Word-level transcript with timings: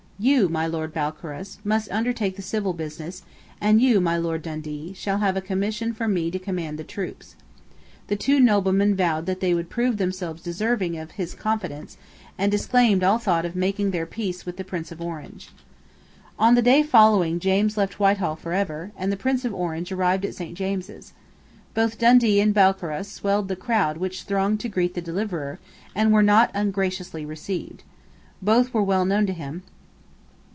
"You, 0.23 0.49
my 0.49 0.67
Lord 0.67 0.93
Balcarras, 0.93 1.57
must 1.63 1.89
undertake 1.89 2.35
the 2.35 2.43
civil 2.43 2.73
business: 2.73 3.23
and 3.59 3.81
you, 3.81 3.99
my 3.99 4.17
Lord 4.17 4.43
Dundee, 4.43 4.93
shall 4.93 5.17
have 5.17 5.35
a 5.35 5.41
commission 5.41 5.93
from 5.95 6.13
me 6.13 6.29
to 6.29 6.37
command 6.37 6.77
the 6.77 6.83
troops." 6.83 7.33
The 8.05 8.15
two 8.15 8.39
noblemen 8.39 8.95
vowed 8.95 9.25
that 9.25 9.39
they 9.39 9.55
would 9.55 9.71
prove 9.71 9.97
themselves 9.97 10.43
deserving 10.43 10.95
of 10.95 11.09
his 11.13 11.33
confidence, 11.33 11.97
and 12.37 12.51
disclaimed 12.51 13.03
all 13.03 13.17
thought 13.17 13.45
of 13.47 13.55
making 13.55 13.89
their 13.89 14.05
peace 14.05 14.45
with 14.45 14.57
the 14.57 14.63
Prince 14.63 14.91
of 14.91 15.01
Orange, 15.01 15.49
On 16.37 16.53
the 16.53 16.83
following 16.83 17.39
day 17.39 17.43
James 17.49 17.75
left 17.75 17.99
Whitehall 17.99 18.35
for 18.35 18.53
ever; 18.53 18.91
and 18.95 19.11
the 19.11 19.17
Prince 19.17 19.43
of 19.43 19.55
Orange 19.55 19.91
arrived 19.91 20.23
at 20.23 20.35
Saint 20.35 20.55
James's. 20.55 21.13
Both 21.73 21.97
Dundee 21.97 22.39
and 22.39 22.53
Balcarras 22.53 23.11
swelled 23.11 23.47
the 23.47 23.55
crowd 23.55 23.97
which 23.97 24.21
thronged 24.21 24.59
to 24.59 24.69
greet 24.69 24.93
the 24.93 25.01
deliverer, 25.01 25.57
and 25.95 26.13
were 26.13 26.21
not 26.21 26.51
ungraciously 26.53 27.25
received. 27.25 27.81
Both 28.39 28.71
were 28.71 28.83
well 28.83 29.03
known 29.05 29.25
to 29.25 29.33
him. 29.33 29.63